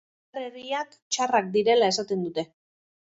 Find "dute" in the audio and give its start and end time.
2.29-2.47